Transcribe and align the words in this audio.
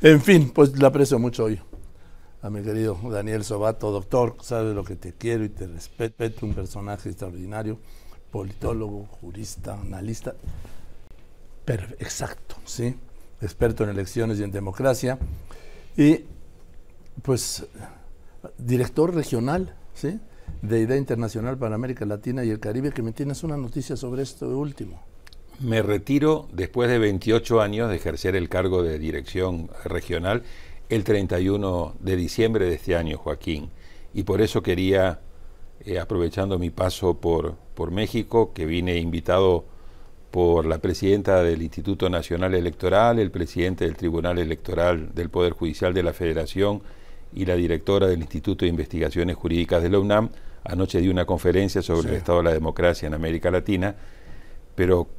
En 0.00 0.20
fin, 0.20 0.50
pues 0.50 0.78
le 0.78 0.86
aprecio 0.86 1.18
mucho 1.18 1.44
hoy 1.44 1.60
a 2.40 2.50
mi 2.50 2.62
querido 2.62 2.96
Daniel 3.10 3.42
Sobato, 3.42 3.90
doctor, 3.90 4.36
sabe 4.42 4.72
lo 4.72 4.84
que 4.84 4.94
te 4.94 5.12
quiero 5.12 5.44
y 5.44 5.48
te 5.48 5.66
respeto, 5.66 6.46
un 6.46 6.54
personaje 6.54 7.08
extraordinario, 7.08 7.80
politólogo, 8.30 9.06
jurista, 9.06 9.74
analista, 9.74 10.36
exacto, 11.66 12.54
¿sí? 12.64 12.94
Experto 13.40 13.82
en 13.82 13.90
elecciones 13.90 14.38
y 14.38 14.44
en 14.44 14.52
democracia, 14.52 15.18
y 15.96 16.26
pues 17.22 17.66
director 18.56 19.12
regional, 19.12 19.74
¿sí? 19.94 20.20
De 20.62 20.80
Idea 20.80 20.96
Internacional 20.96 21.58
para 21.58 21.74
América 21.74 22.06
Latina 22.06 22.44
y 22.44 22.50
el 22.50 22.60
Caribe, 22.60 22.92
que 22.92 23.02
me 23.02 23.10
tienes 23.10 23.42
una 23.42 23.56
noticia 23.56 23.96
sobre 23.96 24.22
esto 24.22 24.48
último. 24.56 25.07
Me 25.60 25.82
retiro 25.82 26.46
después 26.52 26.88
de 26.88 27.00
28 27.00 27.60
años 27.60 27.90
de 27.90 27.96
ejercer 27.96 28.36
el 28.36 28.48
cargo 28.48 28.84
de 28.84 29.00
dirección 29.00 29.68
regional 29.84 30.44
el 30.88 31.02
31 31.02 31.96
de 31.98 32.14
diciembre 32.14 32.66
de 32.66 32.74
este 32.76 32.94
año, 32.94 33.18
Joaquín. 33.18 33.70
Y 34.14 34.22
por 34.22 34.40
eso 34.40 34.62
quería, 34.62 35.20
eh, 35.84 35.98
aprovechando 35.98 36.60
mi 36.60 36.70
paso 36.70 37.14
por, 37.14 37.56
por 37.74 37.90
México, 37.90 38.52
que 38.54 38.66
vine 38.66 38.98
invitado 38.98 39.64
por 40.30 40.64
la 40.64 40.78
presidenta 40.78 41.42
del 41.42 41.60
Instituto 41.60 42.08
Nacional 42.08 42.54
Electoral, 42.54 43.18
el 43.18 43.32
presidente 43.32 43.84
del 43.84 43.96
Tribunal 43.96 44.38
Electoral 44.38 45.12
del 45.12 45.28
Poder 45.28 45.54
Judicial 45.54 45.92
de 45.92 46.04
la 46.04 46.12
Federación 46.12 46.82
y 47.34 47.46
la 47.46 47.56
directora 47.56 48.06
del 48.06 48.20
Instituto 48.20 48.64
de 48.64 48.70
Investigaciones 48.70 49.34
Jurídicas 49.34 49.82
de 49.82 49.90
la 49.90 49.98
UNAM, 49.98 50.30
anoche 50.62 51.00
di 51.00 51.08
una 51.08 51.24
conferencia 51.24 51.82
sobre 51.82 52.10
el 52.10 52.14
estado 52.14 52.38
de 52.38 52.44
la 52.44 52.52
democracia 52.52 53.08
en 53.08 53.14
América 53.14 53.50
Latina, 53.50 53.96
pero 54.76 55.17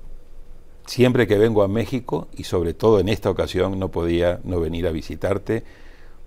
siempre 0.90 1.28
que 1.28 1.38
vengo 1.38 1.62
a 1.62 1.68
México 1.68 2.28
y 2.36 2.46
sobre 2.46 2.74
todo 2.74 3.00
en 3.00 3.10
esta 3.10 3.30
ocasión 3.30 3.78
no 3.78 3.90
podía 3.90 4.40
no 4.44 4.60
venir 4.60 4.88
a 4.88 4.92
visitarte, 4.92 5.64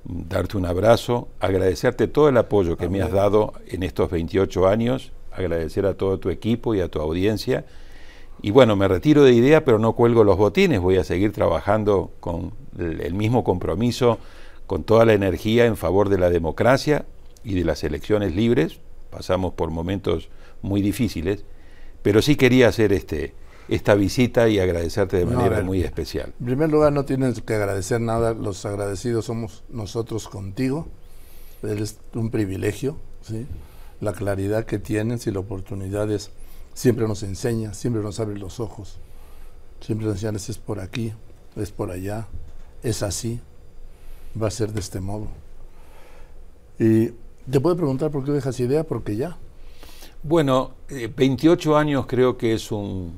darte 0.04 0.56
un 0.56 0.66
abrazo, 0.66 1.26
agradecerte 1.40 2.06
todo 2.06 2.28
el 2.28 2.36
apoyo 2.36 2.76
que 2.76 2.88
me 2.88 3.02
has 3.02 3.10
dado 3.10 3.54
en 3.66 3.82
estos 3.82 4.08
28 4.12 4.68
años, 4.68 5.10
agradecer 5.32 5.84
a 5.84 5.94
todo 5.94 6.20
tu 6.20 6.30
equipo 6.30 6.76
y 6.76 6.80
a 6.80 6.86
tu 6.86 7.00
audiencia. 7.00 7.64
Y 8.40 8.52
bueno, 8.52 8.76
me 8.76 8.86
retiro 8.86 9.24
de 9.24 9.32
idea, 9.32 9.64
pero 9.64 9.80
no 9.80 9.94
cuelgo 9.94 10.22
los 10.22 10.36
botines, 10.36 10.80
voy 10.80 10.96
a 10.96 11.04
seguir 11.04 11.32
trabajando 11.32 12.12
con 12.20 12.52
el 12.78 13.14
mismo 13.14 13.42
compromiso, 13.42 14.18
con 14.68 14.84
toda 14.84 15.04
la 15.04 15.14
energía 15.14 15.66
en 15.66 15.76
favor 15.76 16.08
de 16.08 16.18
la 16.18 16.30
democracia 16.30 17.04
y 17.42 17.54
de 17.54 17.64
las 17.64 17.82
elecciones 17.82 18.36
libres. 18.36 18.78
Pasamos 19.10 19.54
por 19.54 19.70
momentos 19.70 20.28
muy 20.62 20.82
difíciles, 20.82 21.44
pero 22.02 22.22
sí 22.22 22.36
quería 22.36 22.68
hacer 22.68 22.92
este, 22.92 23.34
esta 23.68 23.94
visita 23.94 24.48
y 24.48 24.58
agradecerte 24.58 25.18
de 25.18 25.26
manera 25.26 25.62
muy 25.62 25.82
especial. 25.82 26.32
En 26.40 26.46
primer 26.46 26.70
lugar, 26.70 26.92
no 26.92 27.04
tienes 27.04 27.40
que 27.40 27.54
agradecer 27.54 28.00
nada, 28.00 28.34
los 28.34 28.64
agradecidos 28.66 29.26
somos 29.26 29.64
nosotros 29.68 30.28
contigo. 30.28 30.88
Es 31.62 31.98
un 32.14 32.30
privilegio, 32.30 32.96
¿sí? 33.22 33.46
La 34.00 34.12
claridad 34.12 34.64
que 34.64 34.78
tienes 34.78 35.26
y 35.26 35.30
la 35.30 35.38
oportunidad 35.38 36.08
siempre 36.74 37.06
nos 37.06 37.22
enseña, 37.22 37.72
siempre 37.72 38.02
nos 38.02 38.18
abre 38.18 38.36
los 38.38 38.58
ojos. 38.58 38.98
Siempre 39.80 40.06
nos 40.06 40.16
enseñan, 40.16 40.36
es 40.36 40.58
por 40.58 40.80
aquí, 40.80 41.12
es 41.56 41.70
por 41.70 41.90
allá, 41.90 42.26
es 42.82 43.02
así, 43.02 43.40
va 44.40 44.48
a 44.48 44.50
ser 44.50 44.72
de 44.72 44.80
este 44.80 45.00
modo. 45.00 45.28
Y 46.78 47.08
te 47.50 47.60
puedo 47.60 47.76
preguntar 47.76 48.10
por 48.10 48.24
qué 48.24 48.32
dejas 48.32 48.58
idea, 48.60 48.84
porque 48.84 49.16
ya. 49.16 49.36
Bueno, 50.24 50.72
28 50.88 51.76
eh, 51.76 51.80
años 51.80 52.06
creo 52.06 52.36
que 52.36 52.54
es 52.54 52.70
un, 52.70 53.12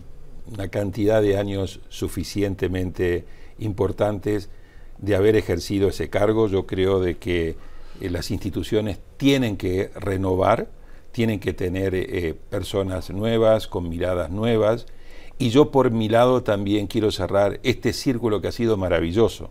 una 0.52 0.68
cantidad 0.68 1.22
de 1.22 1.38
años 1.38 1.80
suficientemente 1.88 3.24
importantes 3.58 4.50
de 4.98 5.16
haber 5.16 5.36
ejercido 5.36 5.88
ese 5.88 6.10
cargo. 6.10 6.48
Yo 6.48 6.66
creo 6.66 7.00
de 7.00 7.16
que 7.16 7.56
eh, 8.00 8.10
las 8.10 8.30
instituciones 8.30 8.98
tienen 9.16 9.56
que 9.56 9.90
renovar, 9.94 10.68
tienen 11.12 11.40
que 11.40 11.52
tener 11.52 11.94
eh, 11.94 12.34
personas 12.50 13.10
nuevas, 13.10 13.66
con 13.66 13.88
miradas 13.88 14.30
nuevas. 14.30 14.86
Y 15.38 15.50
yo 15.50 15.70
por 15.70 15.90
mi 15.90 16.08
lado 16.08 16.42
también 16.42 16.86
quiero 16.86 17.10
cerrar 17.10 17.60
este 17.62 17.92
círculo 17.92 18.40
que 18.40 18.48
ha 18.48 18.52
sido 18.52 18.76
maravilloso. 18.76 19.50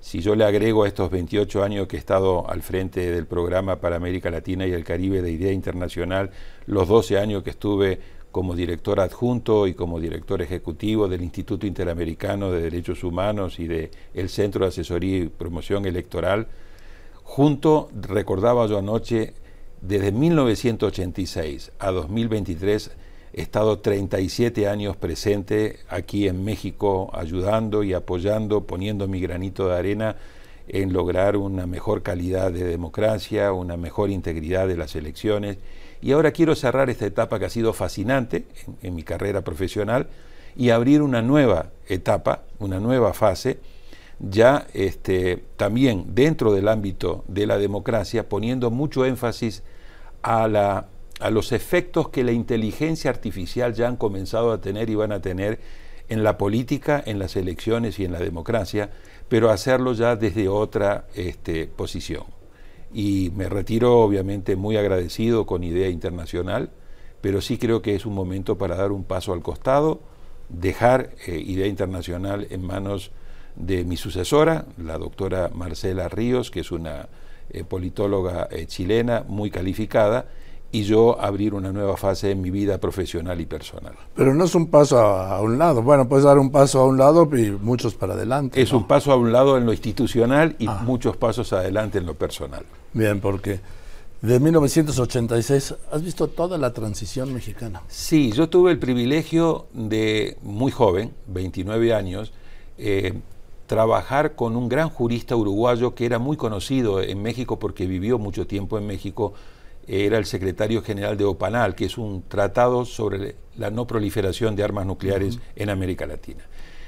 Si 0.00 0.20
yo 0.20 0.36
le 0.36 0.44
agrego 0.44 0.84
a 0.84 0.88
estos 0.88 1.10
28 1.10 1.64
años 1.64 1.88
que 1.88 1.96
he 1.96 1.98
estado 1.98 2.48
al 2.48 2.62
frente 2.62 3.10
del 3.10 3.26
programa 3.26 3.80
para 3.80 3.96
América 3.96 4.30
Latina 4.30 4.66
y 4.66 4.72
el 4.72 4.84
Caribe 4.84 5.22
de 5.22 5.32
Idea 5.32 5.52
Internacional, 5.52 6.30
los 6.66 6.86
12 6.86 7.18
años 7.18 7.42
que 7.42 7.50
estuve 7.50 7.98
como 8.30 8.54
director 8.54 9.00
adjunto 9.00 9.66
y 9.66 9.74
como 9.74 10.00
director 10.00 10.42
ejecutivo 10.42 11.08
del 11.08 11.22
Instituto 11.22 11.66
Interamericano 11.66 12.50
de 12.50 12.62
Derechos 12.62 13.02
Humanos 13.02 13.58
y 13.58 13.66
del 13.66 13.90
el 14.14 14.28
Centro 14.28 14.64
de 14.64 14.68
Asesoría 14.68 15.18
y 15.18 15.28
Promoción 15.28 15.86
Electoral. 15.86 16.46
Junto, 17.24 17.90
recordaba 17.94 18.66
yo 18.66 18.78
anoche, 18.78 19.34
desde 19.80 20.12
1986 20.12 21.72
a 21.78 21.90
2023 21.90 22.90
he 23.32 23.42
estado 23.42 23.78
37 23.78 24.66
años 24.68 24.96
presente 24.96 25.80
aquí 25.88 26.26
en 26.26 26.44
México 26.44 27.10
ayudando 27.12 27.82
y 27.82 27.92
apoyando, 27.92 28.64
poniendo 28.64 29.06
mi 29.06 29.20
granito 29.20 29.68
de 29.68 29.76
arena 29.76 30.16
en 30.66 30.92
lograr 30.92 31.36
una 31.36 31.66
mejor 31.66 32.02
calidad 32.02 32.52
de 32.52 32.64
democracia, 32.64 33.52
una 33.52 33.76
mejor 33.76 34.10
integridad 34.10 34.68
de 34.68 34.76
las 34.76 34.96
elecciones 34.96 35.58
y 36.00 36.12
ahora 36.12 36.30
quiero 36.30 36.54
cerrar 36.54 36.90
esta 36.90 37.06
etapa 37.06 37.38
que 37.38 37.46
ha 37.46 37.50
sido 37.50 37.72
fascinante 37.72 38.44
en, 38.82 38.94
mi 38.94 39.02
carrera 39.02 39.42
profesional 39.42 40.08
y 40.56 40.70
abrir 40.70 41.02
una 41.02 41.22
nueva 41.22 41.70
etapa, 41.88 42.42
una 42.58 42.80
nueva 42.80 43.14
fase, 43.14 43.58
ya 44.20 44.66
este, 44.74 45.44
también 45.56 46.14
dentro 46.14 46.52
del 46.52 46.68
ámbito 46.68 47.24
de 47.28 47.46
la 47.46 47.58
democracia, 47.58 48.28
poniendo 48.28 48.70
mucho 48.70 49.04
énfasis 49.04 49.62
a, 50.22 50.48
los 51.30 51.52
efectos 51.52 52.08
que 52.10 52.24
la 52.24 52.32
inteligencia 52.32 53.10
artificial 53.10 53.74
ya 53.74 53.88
han 53.88 53.96
comenzado 53.96 54.52
a 54.52 54.60
tener 54.60 54.90
y 54.90 54.94
van 54.94 55.12
a 55.12 55.20
tener 55.20 55.60
en 56.08 56.22
la 56.22 56.38
política, 56.38 57.02
en 57.04 57.18
las 57.18 57.36
elecciones 57.36 57.98
y 57.98 58.04
en 58.04 58.12
la 58.12 58.18
democracia, 58.18 58.90
pero 59.28 59.50
hacerlo 59.50 59.92
ya 59.92 60.16
desde 60.16 60.48
otra 60.48 61.06
este, 61.14 61.66
posición 61.66 62.37
y 62.92 63.30
me 63.36 63.48
retiro 63.48 64.00
obviamente 64.00 64.56
muy 64.56 64.76
agradecido 64.76 65.46
con 65.46 65.64
Idea 65.64 65.88
Internacional, 65.88 66.70
pero 67.20 67.40
sí 67.40 67.58
creo 67.58 67.82
que 67.82 67.94
es 67.94 68.06
un 68.06 68.14
momento 68.14 68.58
para 68.58 68.76
dar 68.76 68.92
un 68.92 69.04
paso 69.04 69.32
al 69.32 69.42
costado, 69.42 70.00
dejar 70.48 71.10
eh, 71.26 71.38
Idea 71.38 71.66
Internacional 71.66 72.46
en 72.50 72.66
manos 72.66 73.10
de 73.56 73.84
mi 73.84 73.96
sucesora, 73.96 74.66
la 74.78 74.98
doctora 74.98 75.50
Marcela 75.52 76.08
Ríos, 76.08 76.50
que 76.50 76.60
es 76.60 76.70
una 76.70 77.08
eh, 77.50 77.64
politóloga 77.64 78.48
eh, 78.50 78.66
chilena 78.66 79.24
muy 79.26 79.50
calificada, 79.50 80.26
y 80.70 80.82
yo 80.82 81.20
abrir 81.20 81.54
una 81.54 81.72
nueva 81.72 81.96
fase 81.96 82.30
en 82.30 82.40
mi 82.40 82.50
vida 82.50 82.78
profesional 82.78 83.40
y 83.40 83.46
personal. 83.46 83.94
Pero 84.14 84.34
no 84.34 84.44
es 84.44 84.54
un 84.54 84.66
paso 84.66 84.98
a, 84.98 85.40
un 85.40 85.58
lado, 85.58 85.82
bueno, 85.82 86.08
puedes 86.08 86.24
dar 86.24 86.38
un 86.38 86.50
paso 86.50 86.80
a 86.80 86.86
un 86.86 86.98
lado 86.98 87.28
y 87.36 87.50
muchos 87.50 87.94
para 87.94 88.14
adelante. 88.14 88.60
Es 88.60 88.72
un 88.72 88.86
paso 88.86 89.12
a 89.12 89.16
un 89.16 89.32
lado 89.32 89.56
en 89.56 89.64
lo 89.64 89.72
institucional 89.72 90.56
y 90.58 90.66
ah. 90.66 90.82
muchos 90.84 91.16
pasos 91.16 91.52
adelante 91.52 91.98
en 91.98 92.06
lo 92.06 92.14
personal. 92.14 92.64
Bien, 92.92 93.20
porque 93.20 93.60
de 94.20 94.40
1986 94.40 95.74
has 95.90 96.02
visto 96.02 96.28
toda 96.28 96.58
la 96.58 96.72
transición 96.72 97.32
mexicana. 97.32 97.82
Sí, 97.88 98.32
yo 98.32 98.48
tuve 98.48 98.72
el 98.72 98.78
privilegio 98.78 99.66
de, 99.72 100.36
muy 100.42 100.70
joven, 100.70 101.14
29 101.28 101.94
años, 101.94 102.32
eh, 102.76 103.14
trabajar 103.66 104.34
con 104.34 104.56
un 104.56 104.68
gran 104.68 104.88
jurista 104.88 105.36
uruguayo 105.36 105.94
que 105.94 106.04
era 106.04 106.18
muy 106.18 106.36
conocido 106.36 107.00
en 107.00 107.22
México 107.22 107.58
porque 107.58 107.86
vivió 107.86 108.18
mucho 108.18 108.46
tiempo 108.46 108.76
en 108.76 108.86
México, 108.86 109.34
era 109.88 110.18
el 110.18 110.26
secretario 110.26 110.82
general 110.82 111.16
de 111.16 111.24
OPANAL, 111.24 111.74
que 111.74 111.86
es 111.86 111.96
un 111.96 112.22
tratado 112.28 112.84
sobre 112.84 113.36
la 113.56 113.70
no 113.70 113.86
proliferación 113.86 114.54
de 114.54 114.62
armas 114.62 114.86
nucleares 114.86 115.38
en 115.56 115.70
América 115.70 116.06
Latina, 116.06 116.44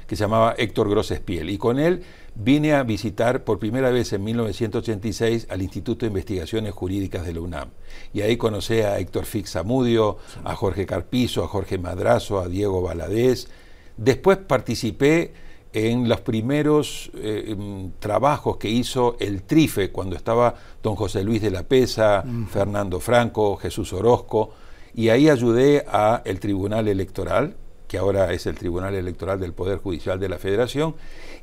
que 0.06 0.16
se 0.16 0.24
llamaba 0.24 0.54
Héctor 0.58 0.90
Grossespiel. 0.90 1.48
Y 1.48 1.56
con 1.56 1.78
él 1.78 2.02
vine 2.34 2.74
a 2.74 2.82
visitar 2.82 3.42
por 3.42 3.58
primera 3.58 3.90
vez 3.90 4.12
en 4.12 4.22
1986 4.22 5.47
al 5.48 5.62
Instituto 5.62 6.04
de 6.04 6.08
Investigaciones 6.08 6.74
Jurídicas 6.74 7.24
de 7.24 7.32
la 7.32 7.41
UNAM. 7.41 7.70
Y 8.12 8.20
ahí 8.20 8.36
conocí 8.36 8.80
a 8.80 8.98
Héctor 8.98 9.24
Fix 9.24 9.56
Amudio, 9.56 10.18
a 10.44 10.54
Jorge 10.54 10.84
Carpizo, 10.84 11.42
a 11.42 11.48
Jorge 11.48 11.78
Madrazo, 11.78 12.38
a 12.38 12.48
Diego 12.48 12.82
Valadez. 12.82 13.48
Después 13.96 14.36
participé 14.36 15.32
en 15.72 16.08
los 16.08 16.20
primeros 16.20 17.10
eh, 17.14 17.44
em, 17.48 17.92
trabajos 17.98 18.56
que 18.56 18.68
hizo 18.68 19.16
el 19.20 19.42
Trife, 19.42 19.90
cuando 19.90 20.16
estaba 20.16 20.54
don 20.82 20.96
José 20.96 21.22
Luis 21.22 21.42
de 21.42 21.50
la 21.50 21.62
Pesa, 21.62 22.24
Fernando 22.50 22.98
Franco, 23.00 23.56
Jesús 23.56 23.92
Orozco, 23.92 24.50
y 24.94 25.10
ahí 25.10 25.28
ayudé 25.28 25.84
a 25.88 26.22
el 26.24 26.40
Tribunal 26.40 26.88
Electoral, 26.88 27.54
que 27.86 27.98
ahora 27.98 28.32
es 28.32 28.46
el 28.46 28.56
Tribunal 28.56 28.94
Electoral 28.94 29.40
del 29.40 29.52
Poder 29.52 29.78
Judicial 29.78 30.18
de 30.18 30.28
la 30.28 30.38
Federación, 30.38 30.94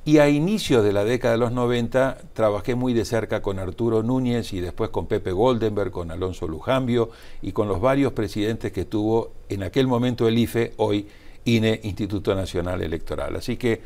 y 0.05 0.19
a 0.19 0.29
inicios 0.29 0.83
de 0.83 0.93
la 0.93 1.03
década 1.03 1.33
de 1.33 1.39
los 1.39 1.51
90 1.51 2.17
trabajé 2.33 2.75
muy 2.75 2.93
de 2.93 3.03
cerca 3.03 3.41
con 3.41 3.59
Arturo 3.59 4.03
Núñez 4.03 4.53
y 4.53 4.61
después 4.61 4.89
con 4.89 5.07
Pepe 5.07 5.33
Goldenberg, 5.33 5.91
con 5.91 6.11
Alonso 6.11 6.47
Lujambio 6.47 7.09
y 7.41 7.51
con 7.51 7.67
los 7.67 7.81
varios 7.81 8.13
presidentes 8.13 8.71
que 8.71 8.85
tuvo 8.85 9.31
en 9.49 9.63
aquel 9.63 9.87
momento 9.87 10.27
el 10.27 10.37
IFE, 10.37 10.73
hoy 10.77 11.07
INE, 11.43 11.81
Instituto 11.83 12.35
Nacional 12.35 12.81
Electoral. 12.81 13.35
Así 13.35 13.57
que 13.57 13.81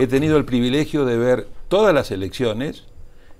he 0.00 0.06
tenido 0.06 0.36
el 0.36 0.44
privilegio 0.44 1.04
de 1.04 1.16
ver 1.16 1.48
todas 1.68 1.94
las 1.94 2.10
elecciones 2.10 2.84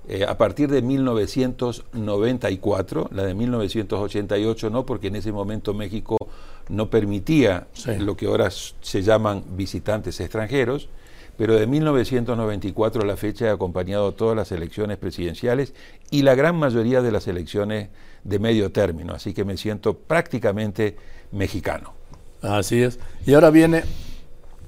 eh, 0.09 0.25
a 0.25 0.37
partir 0.37 0.69
de 0.69 0.81
1994, 0.81 3.09
la 3.11 3.23
de 3.23 3.33
1988 3.33 4.69
no, 4.69 4.85
porque 4.85 5.07
en 5.07 5.17
ese 5.17 5.33
momento 5.33 5.73
México 5.73 6.17
no 6.69 6.89
permitía 6.89 7.67
lo 7.99 8.15
que 8.15 8.27
ahora 8.27 8.49
se 8.49 9.01
llaman 9.01 9.43
visitantes 9.57 10.21
extranjeros, 10.21 10.87
pero 11.37 11.55
de 11.55 11.67
1994 11.67 13.01
a 13.01 13.05
la 13.05 13.17
fecha 13.17 13.47
he 13.47 13.49
acompañado 13.49 14.13
todas 14.13 14.35
las 14.35 14.53
elecciones 14.53 14.97
presidenciales 14.97 15.73
y 16.09 16.23
la 16.23 16.35
gran 16.35 16.55
mayoría 16.55 17.01
de 17.01 17.11
las 17.11 17.27
elecciones 17.27 17.89
de 18.23 18.39
medio 18.39 18.71
término, 18.71 19.13
así 19.13 19.33
que 19.33 19.43
me 19.43 19.57
siento 19.57 19.97
prácticamente 19.97 20.95
mexicano. 21.31 21.93
Así 22.41 22.81
es. 22.81 22.97
Y 23.25 23.33
ahora 23.33 23.49
viene 23.49 23.83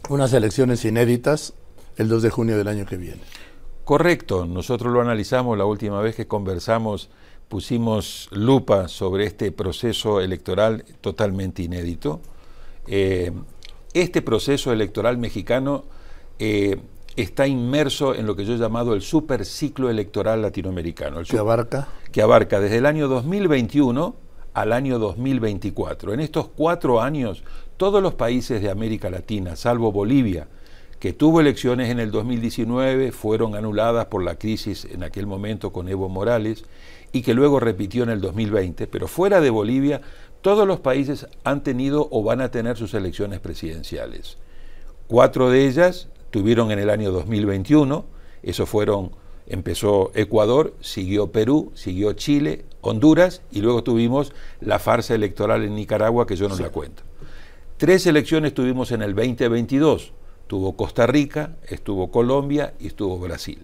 unas 0.09 0.33
elecciones 0.33 0.83
inéditas 0.83 1.53
el 1.99 2.07
2 2.07 2.23
de 2.23 2.29
junio 2.29 2.57
del 2.57 2.67
año 2.69 2.85
que 2.85 2.97
viene. 2.97 3.21
Correcto, 3.83 4.45
nosotros 4.45 4.91
lo 4.93 5.01
analizamos 5.01 5.57
la 5.57 5.65
última 5.65 5.99
vez 5.99 6.15
que 6.15 6.27
conversamos, 6.27 7.09
pusimos 7.49 8.29
lupa 8.31 8.87
sobre 8.87 9.25
este 9.25 9.51
proceso 9.51 10.21
electoral 10.21 10.85
totalmente 11.01 11.61
inédito. 11.61 12.21
Eh, 12.87 13.33
este 13.93 14.21
proceso 14.21 14.71
electoral 14.71 15.17
mexicano 15.17 15.83
eh, 16.39 16.79
está 17.17 17.47
inmerso 17.47 18.15
en 18.15 18.25
lo 18.25 18.35
que 18.35 18.45
yo 18.45 18.53
he 18.53 18.57
llamado 18.57 18.93
el 18.93 19.01
superciclo 19.01 19.89
electoral 19.89 20.41
latinoamericano. 20.41 21.19
El 21.19 21.27
¿Que 21.27 21.37
abarca? 21.37 21.89
Que 22.13 22.21
abarca 22.21 22.61
desde 22.61 22.77
el 22.77 22.85
año 22.85 23.09
2021 23.09 24.15
al 24.53 24.71
año 24.71 24.99
2024. 24.99 26.13
En 26.13 26.21
estos 26.21 26.47
cuatro 26.47 27.01
años, 27.01 27.43
todos 27.75 28.01
los 28.01 28.13
países 28.13 28.61
de 28.61 28.69
América 28.69 29.09
Latina, 29.09 29.57
salvo 29.57 29.91
Bolivia, 29.91 30.47
que 30.99 31.13
tuvo 31.13 31.39
elecciones 31.39 31.89
en 31.89 31.99
el 31.99 32.11
2019, 32.11 33.11
fueron 33.11 33.55
anuladas 33.55 34.07
por 34.07 34.23
la 34.23 34.35
crisis 34.35 34.85
en 34.85 35.03
aquel 35.03 35.27
momento 35.27 35.71
con 35.71 35.87
Evo 35.87 36.09
Morales 36.09 36.65
y 37.13 37.21
que 37.21 37.33
luego 37.33 37.59
repitió 37.59 38.03
en 38.03 38.09
el 38.09 38.21
2020, 38.21 38.85
pero 38.87 39.07
fuera 39.07 39.39
de 39.39 39.49
Bolivia, 39.49 40.01
todos 40.41 40.67
los 40.67 40.79
países 40.79 41.27
han 41.43 41.63
tenido 41.63 42.07
o 42.11 42.23
van 42.23 42.41
a 42.41 42.51
tener 42.51 42.77
sus 42.77 42.93
elecciones 42.93 43.39
presidenciales. 43.39 44.37
Cuatro 45.07 45.49
de 45.49 45.67
ellas 45.67 46.09
tuvieron 46.31 46.71
en 46.71 46.79
el 46.79 46.89
año 46.89 47.11
2021, 47.11 48.05
eso 48.43 48.65
fueron, 48.65 49.11
empezó 49.47 50.11
Ecuador, 50.13 50.75
siguió 50.81 51.31
Perú, 51.31 51.71
siguió 51.75 52.13
Chile, 52.13 52.65
Honduras 52.81 53.41
y 53.51 53.61
luego 53.61 53.83
tuvimos 53.83 54.33
la 54.61 54.79
farsa 54.79 55.15
electoral 55.15 55.63
en 55.63 55.75
Nicaragua 55.75 56.27
que 56.27 56.35
yo 56.35 56.47
no 56.47 56.57
la 56.57 56.69
cuento. 56.69 57.03
Tres 57.77 58.05
elecciones 58.05 58.53
tuvimos 58.53 58.91
en 58.91 59.01
el 59.01 59.15
2022, 59.15 60.13
Estuvo 60.49 60.75
Costa 60.75 61.05
Rica, 61.05 61.57
estuvo 61.67 62.09
Colombia 62.09 62.73
y 62.79 62.87
estuvo 62.87 63.19
Brasil. 63.19 63.63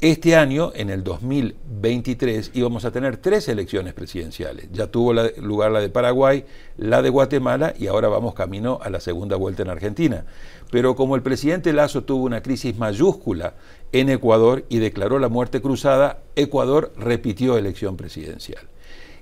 Este 0.00 0.34
año, 0.34 0.72
en 0.74 0.90
el 0.90 1.04
2023, 1.04 2.50
íbamos 2.54 2.84
a 2.84 2.90
tener 2.90 3.16
tres 3.18 3.48
elecciones 3.48 3.94
presidenciales. 3.94 4.66
Ya 4.72 4.88
tuvo 4.88 5.12
lugar 5.12 5.70
la 5.70 5.78
de 5.78 5.90
Paraguay, 5.90 6.44
la 6.76 7.02
de 7.02 7.10
Guatemala 7.10 7.72
y 7.78 7.86
ahora 7.86 8.08
vamos 8.08 8.34
camino 8.34 8.80
a 8.82 8.90
la 8.90 8.98
segunda 8.98 9.36
vuelta 9.36 9.62
en 9.62 9.70
Argentina. 9.70 10.24
Pero 10.72 10.96
como 10.96 11.14
el 11.14 11.22
presidente 11.22 11.72
Lazo 11.72 12.02
tuvo 12.02 12.24
una 12.24 12.42
crisis 12.42 12.76
mayúscula 12.76 13.54
en 13.92 14.08
Ecuador 14.08 14.64
y 14.68 14.78
declaró 14.78 15.20
la 15.20 15.28
muerte 15.28 15.62
cruzada, 15.62 16.22
Ecuador 16.34 16.92
repitió 16.96 17.56
elección 17.56 17.96
presidencial. 17.96 18.66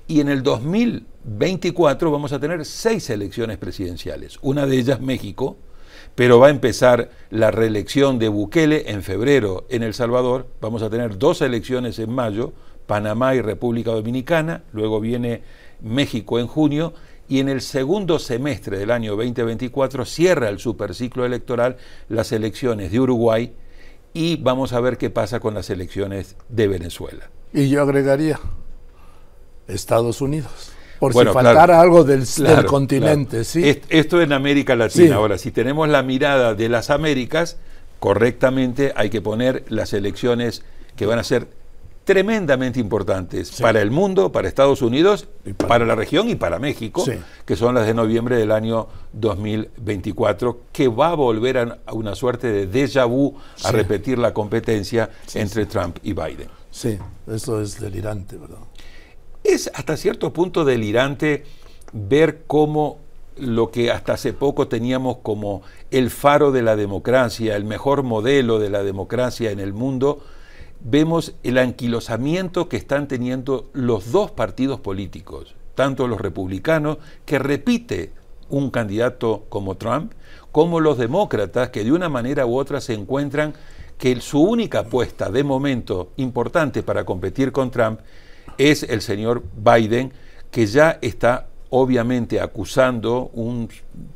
Y 0.08 0.20
en 0.20 0.31
el 0.31 0.42
2024 0.42 2.10
vamos 2.10 2.32
a 2.32 2.40
tener 2.40 2.64
seis 2.64 3.10
elecciones 3.10 3.58
presidenciales. 3.58 4.38
Una 4.40 4.64
de 4.64 4.78
ellas 4.78 5.02
México, 5.02 5.58
pero 6.14 6.38
va 6.38 6.49
a 6.49 6.50
empezar 6.50 7.11
la 7.31 7.50
reelección 7.50 8.19
de 8.19 8.28
Bukele 8.28 8.90
en 8.90 9.02
febrero 9.02 9.64
en 9.69 9.82
El 9.82 9.94
Salvador, 9.94 10.46
vamos 10.61 10.82
a 10.82 10.90
tener 10.90 11.19
dos 11.19 11.43
elecciones 11.43 11.99
en 11.99 12.12
mayo, 12.12 12.52
Panamá 12.87 13.34
y 13.34 13.40
República 13.40 13.90
Dominicana, 13.93 14.62
luego 14.72 15.00
viene 15.00 15.43
México 15.81 16.38
en 16.38 16.46
junio, 16.46 16.94
y 17.28 17.40
en 17.40 17.49
el 17.49 17.62
segundo 17.62 18.19
semestre 18.19 18.78
del 18.78 18.90
año 18.90 19.16
2024 19.16 20.05
cierra 20.05 20.50
el 20.50 20.58
superciclo 20.58 21.25
electoral 21.25 21.78
las 22.08 22.32
elecciones 22.32 22.93
de 22.93 23.00
Uruguay 23.00 23.55
y 24.12 24.37
vamos 24.37 24.72
a 24.72 24.81
ver 24.81 24.99
qué 24.99 25.10
pasa 25.10 25.40
con 25.40 25.55
las 25.55 25.70
elecciones 25.70 26.37
de 26.49 26.69
Venezuela. 26.69 27.31
Y 27.52 27.70
yo 27.70 27.82
agregaría 27.82 28.38
Estados 29.67 30.20
Unidos 30.20 30.72
por 31.12 31.26
si 31.26 31.32
faltara 31.32 31.80
algo 31.80 32.04
del, 32.04 32.24
continente. 32.66 33.44
¿sí? 33.44 33.80
Esto 33.88 34.20
en 34.20 34.32
América 34.32 34.76
Latina. 34.76 35.16
Ahora, 35.16 35.38
si 35.38 35.50
tenemos 35.50 35.88
la 35.88 36.02
mirada 36.02 36.54
de 36.54 36.68
las 36.68 36.90
Américas, 36.90 37.56
correctamente 37.98 38.92
hay 38.96 39.10
que 39.10 39.20
poner 39.20 39.64
las 39.68 39.92
elecciones 39.92 40.62
que 40.96 41.06
van 41.06 41.18
a 41.18 41.24
ser 41.24 41.48
tremendamente 42.04 42.78
importantes 42.78 43.60
para 43.60 43.80
el 43.80 43.90
mundo, 43.90 44.30
para 44.30 44.46
Estados 44.46 44.82
Unidos, 44.82 45.26
para, 45.56 45.86
la 45.86 45.94
región 45.94 46.28
y 46.28 46.34
para 46.34 46.58
México, 46.58 47.04
que 47.44 47.56
son 47.56 47.74
las 47.74 47.86
de 47.86 47.94
noviembre 47.94 48.36
del 48.36 48.52
año 48.52 48.88
2024, 49.14 50.60
que 50.70 50.88
va 50.88 51.10
a 51.10 51.14
volver 51.14 51.58
a, 51.58 51.92
una 51.92 52.14
suerte 52.14 52.48
de 52.52 52.70
déjà 52.70 53.06
vu 53.06 53.34
a 53.64 53.72
repetir 53.72 54.18
la 54.18 54.32
competencia 54.32 55.10
entre 55.34 55.66
Trump 55.66 55.98
y 56.02 56.12
Biden. 56.12 56.48
Sí, 56.70 56.98
eso 57.26 57.60
es 57.60 57.80
delirante, 57.80 58.36
¿verdad? 58.36 58.58
Es 59.44 59.70
hasta 59.75 59.99
cierto 59.99 60.32
punto 60.32 60.64
delirante 60.64 61.44
ver 61.93 62.44
cómo 62.46 62.99
lo 63.37 63.70
que 63.70 63.91
hasta 63.91 64.14
hace 64.14 64.32
poco 64.32 64.69
teníamos 64.69 65.19
como 65.19 65.61
el 65.91 66.08
faro 66.08 66.50
de 66.50 66.62
la 66.62 66.76
democracia, 66.76 67.55
el 67.55 67.64
mejor 67.64 68.02
modelo 68.05 68.58
de 68.58 68.70
la 68.70 68.82
democracia 68.82 69.50
en 69.50 69.61
el 69.61 69.75
mundo, 69.75 70.20
vemos 70.81 71.35
el 71.43 71.58
anquilosamiento 71.58 72.70
que 72.70 72.79
están 72.79 73.06
teniendo 73.06 73.69
los 73.75 74.12
dos 74.12 74.31
partidos 74.31 74.81
políticos, 74.81 75.55
tanto 75.75 76.08
los 76.08 76.23
republicanos, 76.23 76.96
que 77.26 77.38
repite 77.38 78.12
un 78.49 78.70
candidato 78.70 79.44
como 79.50 79.76
Trump, 79.76 80.12
como 80.52 80.81
los 80.81 80.96
demócratas, 80.96 81.69
que 81.69 81.85
de 81.85 81.93
una 81.93 82.08
manera 82.08 82.46
u 82.46 82.56
otra 82.56 82.81
se 82.81 82.94
encuentran 82.94 83.52
que 83.99 84.19
su 84.23 84.41
única 84.41 84.81
apuesta 84.81 85.31
de 85.31 85.44
momento 85.44 86.12
importante 86.17 86.82
para 86.82 87.05
competir 87.05 87.52
con 87.52 87.70
Trump 87.70 88.00
es 88.58 88.82
el 88.82 89.02
señor 89.02 89.42
Biden, 89.56 90.12
que 90.50 90.66
ya 90.66 90.98
está 91.02 91.48
obviamente 91.70 92.40
acusando 92.40 93.30
un 93.34 93.68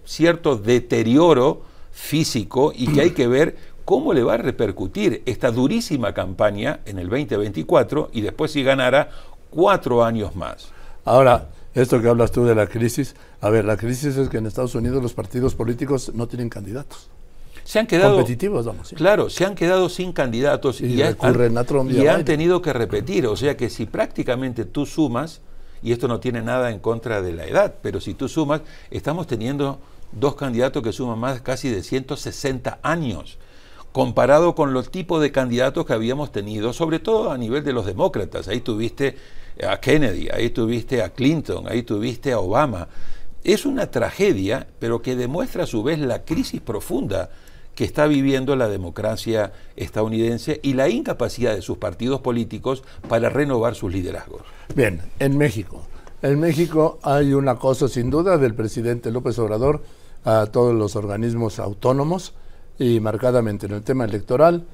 cierto 0.04 0.56
deterioro 0.56 1.62
físico 1.90 2.72
y 2.74 2.92
que 2.92 3.00
hay 3.00 3.10
que 3.10 3.26
ver 3.28 3.56
cómo 3.84 4.12
le 4.12 4.22
va 4.22 4.34
a 4.34 4.36
repercutir 4.38 5.22
esta 5.26 5.50
durísima 5.50 6.14
campaña 6.14 6.80
en 6.84 6.98
el 6.98 7.08
2024 7.08 8.10
y 8.12 8.20
después 8.20 8.52
si 8.52 8.62
ganara 8.62 9.10
cuatro 9.50 10.04
años 10.04 10.36
más. 10.36 10.68
Ahora, 11.04 11.48
esto 11.74 12.00
que 12.00 12.08
hablas 12.08 12.32
tú 12.32 12.44
de 12.44 12.54
la 12.54 12.66
crisis, 12.66 13.16
a 13.40 13.50
ver, 13.50 13.64
la 13.64 13.76
crisis 13.76 14.16
es 14.16 14.28
que 14.28 14.38
en 14.38 14.46
Estados 14.46 14.74
Unidos 14.74 15.02
los 15.02 15.14
partidos 15.14 15.54
políticos 15.54 16.12
no 16.14 16.28
tienen 16.28 16.48
candidatos 16.48 17.10
se 17.68 17.78
han 17.78 17.86
quedado 17.86 18.14
competitivos, 18.14 18.64
vamos. 18.64 18.94
Claro, 18.96 19.28
se 19.28 19.44
han 19.44 19.54
quedado 19.54 19.90
sin 19.90 20.14
candidatos 20.14 20.80
y, 20.80 21.02
han, 21.02 21.18
y 21.90 22.06
han 22.06 22.24
tenido 22.24 22.62
que 22.62 22.72
repetir. 22.72 23.26
O 23.26 23.36
sea 23.36 23.58
que 23.58 23.68
si 23.68 23.84
prácticamente 23.84 24.64
tú 24.64 24.86
sumas, 24.86 25.42
y 25.82 25.92
esto 25.92 26.08
no 26.08 26.18
tiene 26.18 26.40
nada 26.40 26.70
en 26.70 26.78
contra 26.78 27.20
de 27.20 27.34
la 27.34 27.44
edad, 27.44 27.74
pero 27.82 28.00
si 28.00 28.14
tú 28.14 28.26
sumas, 28.26 28.62
estamos 28.90 29.26
teniendo 29.26 29.80
dos 30.12 30.34
candidatos 30.34 30.82
que 30.82 30.94
suman 30.94 31.18
más 31.18 31.42
casi 31.42 31.68
de 31.68 31.82
160 31.82 32.78
años, 32.82 33.36
comparado 33.92 34.54
con 34.54 34.72
los 34.72 34.90
tipos 34.90 35.20
de 35.20 35.30
candidatos 35.30 35.84
que 35.84 35.92
habíamos 35.92 36.32
tenido, 36.32 36.72
sobre 36.72 37.00
todo 37.00 37.30
a 37.30 37.36
nivel 37.36 37.64
de 37.64 37.74
los 37.74 37.84
demócratas. 37.84 38.48
Ahí 38.48 38.62
tuviste 38.62 39.16
a 39.62 39.78
Kennedy, 39.78 40.30
ahí 40.32 40.48
tuviste 40.48 41.02
a 41.02 41.10
Clinton, 41.10 41.68
ahí 41.68 41.82
tuviste 41.82 42.32
a 42.32 42.38
Obama. 42.38 42.88
Es 43.44 43.66
una 43.66 43.90
tragedia, 43.90 44.66
pero 44.78 45.02
que 45.02 45.16
demuestra 45.16 45.64
a 45.64 45.66
su 45.66 45.82
vez 45.82 45.98
la 45.98 46.24
crisis 46.24 46.62
profunda 46.62 47.28
que 47.78 47.84
está 47.84 48.08
viviendo 48.08 48.56
la 48.56 48.66
democracia 48.66 49.52
estadounidense 49.76 50.58
y 50.64 50.72
la 50.72 50.88
incapacidad 50.88 51.54
de 51.54 51.62
sus 51.62 51.78
partidos 51.78 52.20
políticos 52.22 52.82
para 53.08 53.28
renovar 53.30 53.76
sus 53.76 53.92
liderazgos. 53.92 54.42
Bien, 54.74 55.00
en 55.20 55.38
México. 55.38 55.86
En 56.20 56.40
México 56.40 56.98
hay 57.04 57.34
una 57.34 57.54
cosa 57.54 57.86
sin 57.86 58.10
duda 58.10 58.36
del 58.36 58.56
presidente 58.56 59.12
López 59.12 59.38
Obrador 59.38 59.84
a 60.24 60.46
todos 60.46 60.74
los 60.74 60.96
organismos 60.96 61.60
autónomos 61.60 62.34
y 62.80 62.98
marcadamente 62.98 63.66
en 63.66 63.74
el 63.74 63.82
tema 63.82 64.06
electoral, 64.06 64.66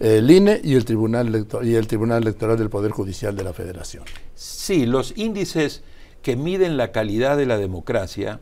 el 0.00 0.28
INE 0.28 0.60
y 0.64 0.74
el 0.74 0.84
Tribunal, 0.84 1.46
y 1.62 1.76
el 1.76 1.86
Tribunal 1.86 2.22
Electoral 2.22 2.58
del 2.58 2.68
Poder 2.68 2.90
Judicial 2.90 3.36
de 3.36 3.44
la 3.44 3.52
Federación. 3.52 4.02
Sí, 4.34 4.86
los 4.86 5.16
índices 5.16 5.84
que 6.20 6.34
miden 6.34 6.76
la 6.76 6.90
calidad 6.90 7.36
de 7.36 7.46
la 7.46 7.58
democracia 7.58 8.40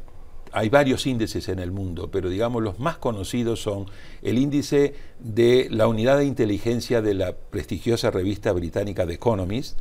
hay 0.52 0.68
varios 0.68 1.06
índices 1.06 1.48
en 1.48 1.58
el 1.58 1.72
mundo, 1.72 2.10
pero 2.10 2.28
digamos 2.28 2.62
los 2.62 2.78
más 2.78 2.98
conocidos 2.98 3.62
son 3.62 3.86
el 4.22 4.38
índice 4.38 4.94
de 5.20 5.68
la 5.70 5.88
unidad 5.88 6.18
de 6.18 6.24
inteligencia 6.24 7.02
de 7.02 7.14
la 7.14 7.34
prestigiosa 7.34 8.10
revista 8.10 8.52
británica 8.52 9.06
The 9.06 9.14
Economist, 9.14 9.78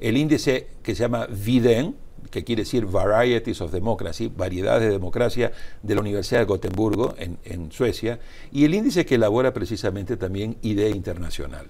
el 0.00 0.16
índice 0.16 0.68
que 0.82 0.94
se 0.94 1.02
llama 1.02 1.26
VIDEN, 1.26 1.96
que 2.30 2.44
quiere 2.44 2.62
decir 2.62 2.86
Varieties 2.86 3.60
of 3.60 3.72
Democracy, 3.72 4.30
variedades 4.34 4.82
de 4.82 4.90
democracia, 4.90 5.52
de 5.82 5.94
la 5.94 6.00
Universidad 6.00 6.40
de 6.40 6.46
Gotemburgo, 6.46 7.14
en, 7.18 7.72
Suecia, 7.72 8.18
y 8.52 8.64
el 8.64 8.74
índice 8.74 9.06
que 9.06 9.14
elabora 9.14 9.52
precisamente 9.52 10.16
también 10.16 10.56
IDEA 10.62 10.90
Internacional. 10.90 11.66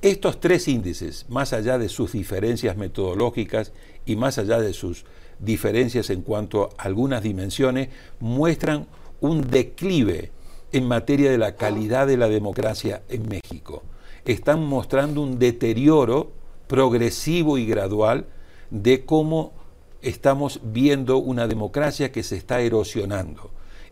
Estos 0.00 0.38
tres 0.38 0.68
índices, 0.68 1.26
más 1.28 1.52
allá 1.52 1.76
de 1.76 1.88
sus 1.88 2.12
diferencias 2.12 2.76
metodológicas 2.76 3.72
y 4.06 4.14
más 4.14 4.38
allá 4.38 4.60
de 4.60 4.72
sus 4.72 5.04
diferencias 5.40 6.10
en 6.10 6.22
cuanto 6.22 6.70
a 6.78 6.84
algunas 6.84 7.24
dimensiones, 7.24 7.88
muestran 8.20 8.86
un 9.20 9.50
declive 9.50 10.30
en 10.70 10.86
materia 10.86 11.32
de 11.32 11.38
la 11.38 11.56
calidad 11.56 12.06
de 12.06 12.16
la 12.16 12.28
democracia 12.28 13.02
en 13.08 13.28
México. 13.28 13.82
Están 14.24 14.64
mostrando 14.64 15.20
un 15.20 15.40
deterioro 15.40 16.30
progresivo 16.68 17.58
y 17.58 17.66
gradual 17.66 18.26
de 18.70 19.04
cómo 19.04 19.52
estamos 20.00 20.60
viendo 20.62 21.18
una 21.18 21.48
democracia 21.48 22.12
que 22.12 22.22
se 22.22 22.36
está 22.36 22.60
erosionando. 22.60 23.50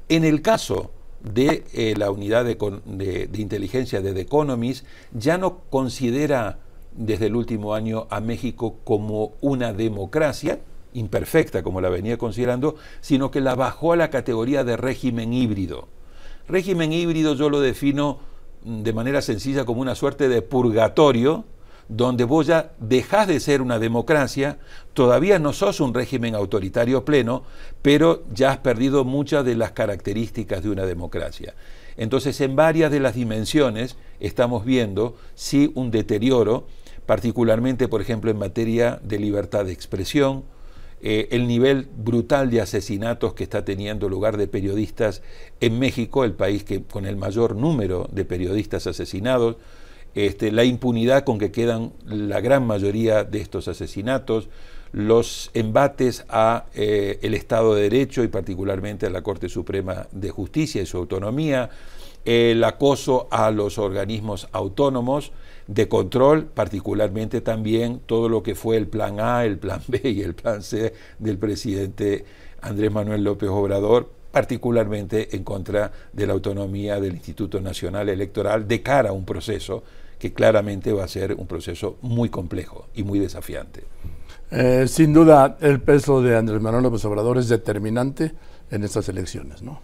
En 0.08 0.24
el 0.24 0.40
caso 0.40 0.92
de 1.32 1.64
eh, 1.72 1.94
la 1.96 2.10
unidad 2.10 2.44
de, 2.44 3.28
inteligencia 3.36 4.00
de 4.00 4.12
The 4.12 4.20
Economist, 4.22 4.86
ya 5.12 5.38
no 5.38 5.58
considera 5.70 6.58
desde 6.92 7.26
el 7.26 7.36
último 7.36 7.74
año 7.74 8.06
a 8.10 8.20
México 8.20 8.76
como 8.84 9.34
una 9.40 9.72
democracia, 9.72 10.60
imperfecta 10.94 11.62
como 11.62 11.80
la 11.80 11.90
venía 11.90 12.16
considerando, 12.16 12.76
sino 13.00 13.30
que 13.30 13.40
la 13.40 13.54
bajó 13.54 13.92
a 13.92 13.96
la 13.96 14.10
categoría 14.10 14.64
de 14.64 14.76
régimen 14.76 15.32
híbrido. 15.32 15.88
Régimen 16.48 16.92
híbrido 16.92 17.34
yo 17.34 17.50
lo 17.50 17.60
defino 17.60 18.18
mm, 18.64 18.82
de 18.82 18.92
manera 18.92 19.20
sencilla 19.20 19.64
como 19.64 19.80
una 19.80 19.94
suerte 19.94 20.28
de 20.28 20.42
purgatorio 20.42 21.44
donde 21.88 22.24
vos 22.24 22.46
ya 22.46 22.72
dejás 22.78 23.28
de 23.28 23.40
ser 23.40 23.62
una 23.62 23.78
democracia, 23.78 24.58
todavía 24.94 25.38
no 25.38 25.52
sos 25.52 25.80
un 25.80 25.94
régimen 25.94 26.34
autoritario 26.34 27.04
pleno, 27.04 27.44
pero 27.82 28.24
ya 28.32 28.50
has 28.50 28.58
perdido 28.58 29.04
muchas 29.04 29.44
de 29.44 29.56
las 29.56 29.72
características 29.72 30.62
de 30.62 30.70
una 30.70 30.84
democracia. 30.84 31.54
Entonces, 31.96 32.40
en 32.40 32.56
varias 32.56 32.90
de 32.90 33.00
las 33.00 33.14
dimensiones 33.14 33.96
estamos 34.20 34.64
viendo, 34.64 35.16
sí, 35.34 35.72
un 35.74 35.90
deterioro, 35.90 36.66
particularmente, 37.06 37.88
por 37.88 38.00
ejemplo, 38.00 38.30
en 38.30 38.38
materia 38.38 39.00
de 39.02 39.18
libertad 39.18 39.64
de 39.64 39.72
expresión, 39.72 40.44
eh, 41.00 41.28
el 41.30 41.46
nivel 41.46 41.88
brutal 41.96 42.50
de 42.50 42.60
asesinatos 42.60 43.34
que 43.34 43.44
está 43.44 43.64
teniendo 43.64 44.08
lugar 44.08 44.36
de 44.36 44.48
periodistas 44.48 45.22
en 45.60 45.78
México, 45.78 46.24
el 46.24 46.32
país 46.32 46.64
que 46.64 46.82
con 46.82 47.06
el 47.06 47.16
mayor 47.16 47.54
número 47.54 48.08
de 48.10 48.24
periodistas 48.24 48.86
asesinados, 48.86 49.56
este, 50.16 50.50
la 50.50 50.64
impunidad 50.64 51.24
con 51.24 51.38
que 51.38 51.52
quedan 51.52 51.92
la 52.06 52.40
gran 52.40 52.66
mayoría 52.66 53.22
de 53.22 53.38
estos 53.38 53.68
asesinatos, 53.68 54.48
los 54.92 55.50
embates 55.52 56.24
a 56.30 56.64
eh, 56.74 57.18
el 57.20 57.34
Estado 57.34 57.74
de 57.74 57.82
Derecho 57.82 58.24
y 58.24 58.28
particularmente 58.28 59.04
a 59.04 59.10
la 59.10 59.20
Corte 59.20 59.50
Suprema 59.50 60.08
de 60.12 60.30
Justicia 60.30 60.80
y 60.80 60.86
su 60.86 60.96
autonomía, 60.96 61.68
el 62.24 62.64
acoso 62.64 63.28
a 63.30 63.50
los 63.50 63.76
organismos 63.76 64.48
autónomos 64.52 65.32
de 65.66 65.86
control, 65.86 66.46
particularmente 66.46 67.42
también 67.42 68.00
todo 68.06 68.30
lo 68.30 68.42
que 68.42 68.54
fue 68.54 68.78
el 68.78 68.86
plan 68.88 69.20
A, 69.20 69.44
el 69.44 69.58
plan 69.58 69.82
B 69.86 70.00
y 70.02 70.22
el 70.22 70.34
plan 70.34 70.62
C 70.62 70.94
del 71.18 71.36
presidente 71.36 72.24
Andrés 72.62 72.90
Manuel 72.90 73.22
López 73.22 73.50
Obrador, 73.50 74.08
particularmente 74.32 75.36
en 75.36 75.44
contra 75.44 75.92
de 76.14 76.26
la 76.26 76.32
autonomía 76.32 77.00
del 77.00 77.16
Instituto 77.16 77.60
Nacional 77.60 78.08
Electoral 78.08 78.66
de 78.66 78.80
cara 78.80 79.10
a 79.10 79.12
un 79.12 79.26
proceso 79.26 79.82
que 80.18 80.32
claramente 80.32 80.92
va 80.92 81.04
a 81.04 81.08
ser 81.08 81.34
un 81.34 81.46
proceso 81.46 81.98
muy 82.02 82.28
complejo 82.30 82.88
y 82.94 83.02
muy 83.02 83.18
desafiante. 83.18 83.84
Eh, 84.50 84.86
sin 84.88 85.12
duda, 85.12 85.56
el 85.60 85.80
peso 85.80 86.22
de 86.22 86.36
Andrés 86.36 86.60
Manuel 86.60 86.84
López 86.84 87.04
Obrador 87.04 87.38
es 87.38 87.48
determinante 87.48 88.32
en 88.70 88.84
estas 88.84 89.08
elecciones, 89.08 89.62
¿no? 89.62 89.80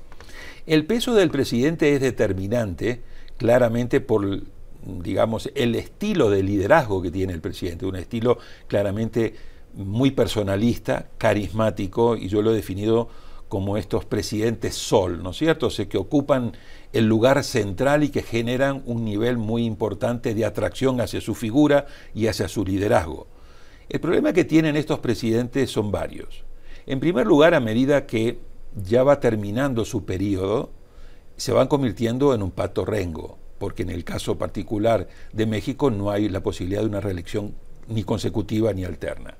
El 0.67 0.87
peso 0.87 1.15
del 1.15 1.31
presidente 1.31 1.95
es 1.95 2.01
determinante 2.01 3.03
claramente 3.37 4.01
por, 4.01 4.43
digamos, 4.85 5.51
el 5.57 5.75
estilo 5.75 6.31
de 6.31 6.45
liderazgo 6.45 7.03
que 7.03 7.11
tiene 7.11 7.33
el 7.33 7.41
presidente, 7.41 7.87
un 7.87 7.97
estilo 7.97 8.39
claramente 8.69 9.35
muy 9.75 10.12
personalista, 10.12 11.09
carismático, 11.19 12.17
y 12.17 12.29
yo 12.29 12.43
lo 12.43 12.53
he 12.53 12.55
definido 12.55 13.09
como 13.52 13.76
estos 13.76 14.06
presidentes 14.06 14.75
sol, 14.75 15.23
¿no 15.23 15.32
es 15.32 15.37
cierto? 15.37 15.66
O 15.66 15.71
sea, 15.71 15.85
que 15.85 15.99
ocupan 15.99 16.52
el 16.94 17.06
lugar 17.06 17.44
central 17.44 18.02
y 18.02 18.09
que 18.09 18.23
generan 18.23 18.82
un 18.87 19.04
nivel 19.04 19.37
muy 19.37 19.66
importante 19.66 20.35
de 20.35 20.47
atracción 20.47 21.02
hacia 21.02 21.21
su 21.21 21.35
figura 21.35 21.85
y 22.14 22.28
hacia 22.28 22.49
su 22.49 22.64
liderazgo. 22.64 23.26
El 23.90 24.00
problema 24.00 24.32
que 24.32 24.47
tienen 24.47 24.75
estos 24.75 25.00
presidentes 25.00 25.71
son 25.71 25.90
varios. 25.90 26.44
En 26.87 26.99
primer 26.99 27.26
lugar, 27.26 27.52
a 27.52 27.61
medida 27.61 28.06
que 28.06 28.38
ya 28.75 29.02
va 29.02 29.21
terminando 29.21 29.85
su 29.85 30.06
periodo, 30.06 30.71
se 31.37 31.52
van 31.52 31.68
convirtiendo 31.68 32.32
en 32.32 32.42
un 32.42 32.52
pato 32.52 32.87
rengo, 32.87 33.37
porque 33.59 33.82
en 33.82 33.90
el 33.90 34.02
caso 34.02 34.38
particular 34.38 35.09
de 35.35 35.44
México 35.44 35.90
no 35.90 36.11
hay 36.11 36.30
la 36.30 36.42
posibilidad 36.42 36.80
de 36.80 36.88
una 36.88 37.02
reelección 37.02 37.54
ni 37.87 38.02
consecutiva 38.02 38.73
ni 38.73 38.87
alterna. 38.87 39.37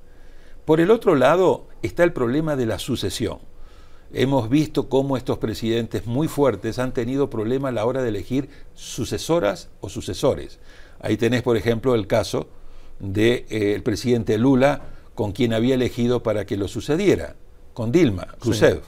Por 0.65 0.81
el 0.81 0.91
otro 0.91 1.15
lado 1.15 1.65
está 1.81 2.03
el 2.03 2.13
problema 2.13 2.55
de 2.55 2.67
la 2.67 2.77
sucesión 2.77 3.39
hemos 4.13 4.49
visto 4.49 4.89
cómo 4.89 5.17
estos 5.17 5.39
presidentes 5.39 6.05
muy 6.05 6.27
fuertes 6.27 6.79
han 6.79 6.93
tenido 6.93 7.29
problemas 7.29 7.69
a 7.69 7.73
la 7.73 7.85
hora 7.85 8.01
de 8.01 8.09
elegir 8.09 8.49
sucesoras 8.73 9.69
o 9.81 9.89
sucesores. 9.89 10.59
Ahí 10.99 11.17
tenés, 11.17 11.41
por 11.41 11.57
ejemplo, 11.57 11.95
el 11.95 12.07
caso 12.07 12.47
del 12.99 13.13
de, 13.13 13.45
eh, 13.49 13.81
presidente 13.83 14.37
Lula 14.37 14.81
con 15.15 15.31
quien 15.31 15.53
había 15.53 15.75
elegido 15.75 16.23
para 16.23 16.45
que 16.45 16.57
lo 16.57 16.67
sucediera, 16.67 17.35
con 17.73 17.91
Dilma 17.91 18.35
Rousseff, 18.41 18.83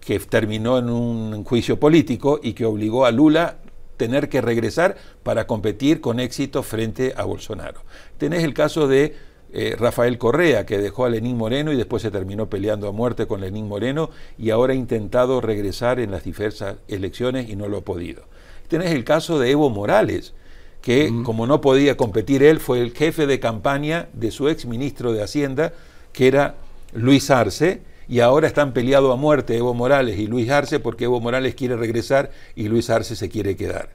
que 0.00 0.18
terminó 0.18 0.78
en 0.78 0.90
un 0.90 1.44
juicio 1.44 1.78
político 1.78 2.40
y 2.42 2.54
que 2.54 2.64
obligó 2.64 3.06
a 3.06 3.10
Lula 3.10 3.58
tener 3.96 4.28
que 4.28 4.40
regresar 4.40 4.96
para 5.22 5.46
competir 5.46 6.00
con 6.00 6.18
éxito 6.18 6.62
frente 6.62 7.14
a 7.16 7.24
Bolsonaro. 7.24 7.82
Tenés 8.18 8.42
el 8.42 8.54
caso 8.54 8.88
de 8.88 9.14
eh, 9.52 9.76
Rafael 9.78 10.16
Correa, 10.18 10.64
que 10.64 10.78
dejó 10.78 11.04
a 11.04 11.10
Lenín 11.10 11.36
Moreno 11.36 11.72
y 11.72 11.76
después 11.76 12.02
se 12.02 12.10
terminó 12.10 12.48
peleando 12.48 12.88
a 12.88 12.92
muerte 12.92 13.26
con 13.26 13.40
Lenín 13.40 13.68
Moreno 13.68 14.10
y 14.38 14.50
ahora 14.50 14.72
ha 14.72 14.76
intentado 14.76 15.40
regresar 15.40 16.00
en 16.00 16.10
las 16.10 16.24
diversas 16.24 16.76
elecciones 16.88 17.50
y 17.50 17.56
no 17.56 17.68
lo 17.68 17.78
ha 17.78 17.80
podido. 17.82 18.22
Tenés 18.68 18.92
el 18.92 19.04
caso 19.04 19.38
de 19.38 19.50
Evo 19.50 19.68
Morales, 19.68 20.32
que 20.80 21.12
como 21.22 21.46
no 21.46 21.60
podía 21.60 21.96
competir 21.96 22.42
él, 22.42 22.58
fue 22.58 22.80
el 22.80 22.92
jefe 22.92 23.26
de 23.26 23.38
campaña 23.38 24.08
de 24.14 24.30
su 24.30 24.48
ex 24.48 24.66
ministro 24.66 25.12
de 25.12 25.22
Hacienda, 25.22 25.74
que 26.12 26.26
era 26.26 26.56
Luis 26.94 27.30
Arce, 27.30 27.82
y 28.08 28.20
ahora 28.20 28.46
están 28.46 28.72
peleados 28.72 29.12
a 29.12 29.16
muerte 29.16 29.56
Evo 29.56 29.74
Morales 29.74 30.18
y 30.18 30.26
Luis 30.26 30.50
Arce 30.50 30.80
porque 30.80 31.04
Evo 31.04 31.20
Morales 31.20 31.54
quiere 31.54 31.76
regresar 31.76 32.30
y 32.56 32.68
Luis 32.68 32.90
Arce 32.90 33.16
se 33.16 33.28
quiere 33.28 33.56
quedar. 33.56 33.90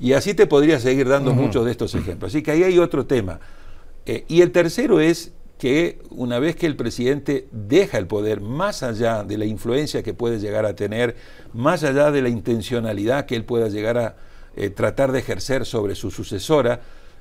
Y 0.00 0.14
así 0.14 0.34
te 0.34 0.46
podría 0.46 0.80
seguir 0.80 1.08
dando 1.08 1.34
muchos 1.34 1.64
de 1.64 1.70
estos 1.70 1.94
ejemplos. 1.94 2.32
Así 2.32 2.42
que 2.42 2.50
ahí 2.50 2.62
hay 2.62 2.78
otro 2.78 3.04
tema. 3.06 3.40
Eh, 4.06 4.24
y 4.28 4.42
el 4.42 4.52
tercero 4.52 5.00
es 5.00 5.32
que 5.58 6.00
una 6.10 6.40
vez 6.40 6.56
que 6.56 6.66
el 6.66 6.74
presidente 6.74 7.46
deja 7.52 7.98
el 7.98 8.08
poder, 8.08 8.40
más 8.40 8.82
allá 8.82 9.22
de 9.22 9.38
la 9.38 9.44
influencia 9.44 10.02
que 10.02 10.12
puede 10.12 10.40
llegar 10.40 10.66
a 10.66 10.74
tener, 10.74 11.14
más 11.52 11.84
allá 11.84 12.10
de 12.10 12.20
la 12.20 12.28
intencionalidad 12.28 13.26
que 13.26 13.36
él 13.36 13.44
pueda 13.44 13.68
llegar 13.68 13.98
a 13.98 14.16
eh, 14.56 14.70
tratar 14.70 15.12
de 15.12 15.20
ejercer 15.20 15.64
sobre 15.64 15.94
su 15.94 16.10
sucesora, 16.10 16.80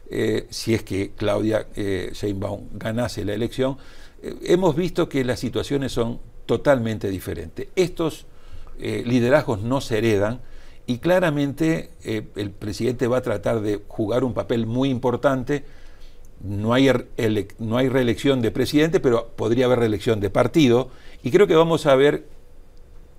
eh, 0.09 0.47
si 0.49 0.73
es 0.73 0.83
que 0.83 1.11
Claudia 1.15 1.67
Sheinbaum 1.75 2.69
ganase 2.73 3.23
la 3.23 3.33
elección, 3.33 3.77
hemos 4.43 4.75
visto 4.75 5.07
que 5.07 5.23
las 5.23 5.39
situaciones 5.39 5.91
son 5.91 6.19
totalmente 6.45 7.09
diferentes. 7.09 7.67
Estos 7.75 8.25
liderazgos 8.77 9.61
no 9.61 9.79
se 9.79 9.99
heredan 9.99 10.41
y 10.85 10.97
claramente 10.97 11.91
el 12.03 12.51
presidente 12.51 13.07
va 13.07 13.17
a 13.17 13.21
tratar 13.21 13.61
de 13.61 13.81
jugar 13.87 14.23
un 14.23 14.33
papel 14.33 14.65
muy 14.65 14.89
importante 14.89 15.63
no 16.43 16.73
hay, 16.73 16.91
no 17.59 17.77
hay 17.77 17.89
reelección 17.89 18.41
de 18.41 18.51
presidente, 18.51 18.99
pero 18.99 19.27
podría 19.35 19.65
haber 19.65 19.79
reelección 19.79 20.19
de 20.19 20.29
partido. 20.29 20.89
Y 21.23 21.31
creo 21.31 21.47
que 21.47 21.55
vamos 21.55 21.85
a 21.85 21.95
ver, 21.95 22.27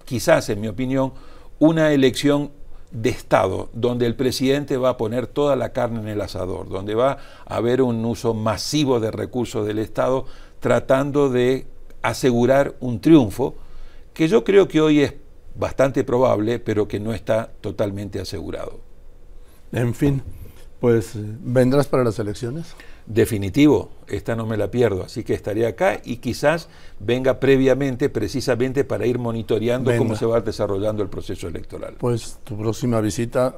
quizás 0.05 0.49
en 0.49 0.61
mi 0.61 0.69
opinión, 0.69 1.13
una 1.59 1.93
elección 1.93 2.51
de 2.91 3.11
Estado, 3.11 3.71
donde 3.73 4.07
el 4.07 4.17
presidente 4.17 4.77
va 4.77 4.91
a 4.91 4.97
poner 4.97 5.27
toda 5.27 5.57
la 5.57 5.73
carne 5.73 6.01
en 6.01 6.09
el 6.09 6.21
asador, 6.21 6.69
donde 6.69 6.95
va 6.95 7.19
a 7.47 7.57
haber 7.57 7.81
un 7.81 8.05
uso 8.05 8.35
masivo 8.35 9.01
de 9.01 9.11
recursos 9.11 9.67
del 9.67 9.79
Estado, 9.79 10.27
tratando 10.61 11.31
de 11.31 11.67
asegurar 12.03 12.75
un 12.81 13.01
triunfo, 13.01 13.55
que 14.13 14.29
yo 14.29 14.45
creo 14.45 14.69
que 14.69 14.81
hoy 14.81 15.01
es 15.01 15.15
bastante 15.55 16.05
probable, 16.05 16.59
pero 16.59 16.87
que 16.89 17.01
no 17.01 17.15
está 17.15 17.51
totalmente 17.61 18.21
asegurado. 18.21 18.81
En 19.71 19.95
fin, 19.95 20.23
pues 20.81 21.13
vendrás 21.15 21.87
para 21.87 22.05
las 22.05 22.19
elecciones 22.19 22.75
definitivo, 23.07 23.91
esta 24.07 24.37
no 24.37 24.47
me 24.47 24.57
la 24.57 24.71
pierdo, 24.71 25.05
así 25.05 25.25
que 25.25 25.35
estaré 25.35 25.67
acá 25.67 26.01
y 26.05 26.17
quizás 26.17 26.69
venga 27.01 27.41
previamente, 27.41 28.09
precisamente 28.09 28.85
para 28.85 29.07
ir 29.07 29.19
monitoreando 29.19 29.91
cómo 29.97 30.17
se 30.17 30.27
va 30.27 30.41
desarrollando 30.41 31.03
el 31.03 31.09
proceso 31.09 31.49
electoral. 31.49 31.97
Pues 31.99 32.39
tu 32.45 32.57
próxima 32.57 33.01
visita 33.01 33.57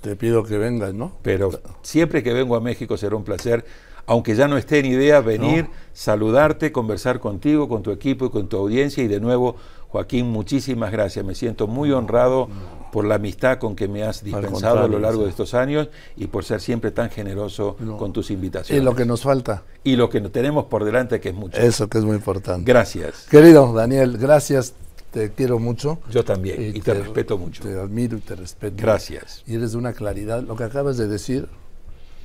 te 0.00 0.16
pido 0.16 0.42
que 0.42 0.58
vengas, 0.58 0.94
¿no? 0.94 1.12
Pero 1.22 1.50
siempre 1.82 2.22
que 2.22 2.32
vengo 2.32 2.56
a 2.56 2.60
México 2.60 2.96
será 2.96 3.16
un 3.16 3.24
placer 3.24 3.64
aunque 4.06 4.34
ya 4.34 4.48
no 4.48 4.56
esté 4.56 4.80
en 4.80 4.86
idea, 4.86 5.20
venir, 5.20 5.68
saludarte, 5.92 6.72
conversar 6.72 7.20
contigo, 7.20 7.68
con 7.68 7.82
tu 7.82 7.90
equipo 7.90 8.26
y 8.26 8.30
con 8.30 8.48
tu 8.48 8.56
audiencia. 8.56 9.02
Y 9.04 9.08
de 9.08 9.20
nuevo, 9.20 9.56
Joaquín, 9.88 10.26
muchísimas 10.26 10.90
gracias. 10.90 11.24
Me 11.24 11.34
siento 11.34 11.66
muy 11.66 11.92
honrado 11.92 12.48
por 12.92 13.06
la 13.06 13.14
amistad 13.14 13.58
con 13.58 13.74
que 13.74 13.88
me 13.88 14.04
has 14.04 14.22
dispensado 14.22 14.80
a 14.80 14.86
lo 14.86 14.98
largo 14.98 15.24
de 15.24 15.30
estos 15.30 15.54
años 15.54 15.88
y 16.14 16.26
por 16.26 16.44
ser 16.44 16.60
siempre 16.60 16.90
tan 16.90 17.10
generoso 17.10 17.76
con 17.98 18.12
tus 18.12 18.30
invitaciones. 18.30 18.80
Y 18.80 18.84
lo 18.84 18.94
que 18.94 19.06
nos 19.06 19.22
falta. 19.22 19.62
Y 19.82 19.96
lo 19.96 20.10
que 20.10 20.20
tenemos 20.20 20.66
por 20.66 20.84
delante, 20.84 21.18
que 21.18 21.30
es 21.30 21.34
mucho. 21.34 21.58
Eso 21.58 21.88
que 21.88 21.98
es 21.98 22.04
muy 22.04 22.16
importante. 22.16 22.70
Gracias. 22.70 23.26
Querido 23.30 23.72
Daniel, 23.72 24.18
gracias. 24.18 24.74
Te 25.10 25.32
quiero 25.32 25.58
mucho. 25.58 25.98
Yo 26.10 26.22
también. 26.22 26.76
Y, 26.76 26.80
te, 26.80 26.92
respeto 26.92 27.38
mucho. 27.38 27.62
Te 27.62 27.78
admiro 27.78 28.18
y 28.18 28.20
te 28.20 28.36
respeto. 28.36 28.76
Gracias. 28.78 29.42
Y 29.46 29.54
eres 29.54 29.72
de 29.72 29.78
una 29.78 29.94
claridad. 29.94 30.42
Lo 30.42 30.54
que 30.54 30.64
acabas 30.64 30.98
de 30.98 31.08
decir, 31.08 31.48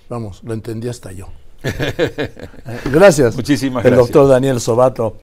vamos, 0.10 0.42
lo 0.44 0.54
entendí 0.54 0.90
hasta 0.90 1.14
yo. 1.14 1.30
Gracias. 2.92 3.36
Muchísimas 3.36 3.84
gracias. 3.84 4.00
El 4.00 4.06
doctor 4.06 4.28
Daniel 4.28 4.60
Sobato. 4.60 5.16